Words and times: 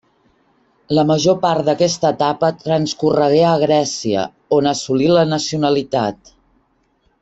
La 0.99 1.03
major 1.09 1.37
part 1.43 1.67
d'aquesta 1.67 2.11
etapa 2.17 2.51
transcorregué 2.63 3.45
a 3.51 3.55
Grècia, 3.67 4.27
on 4.61 4.73
assolí 4.75 5.15
la 5.17 5.31
nacionalitat. 5.39 6.37